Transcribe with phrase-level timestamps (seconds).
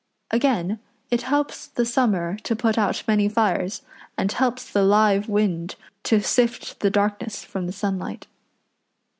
[0.31, 0.79] Again,
[1.11, 3.83] it helps the summer to put out many fires,
[4.17, 8.25] and helps the live wind to sift the darkness from the sunlight.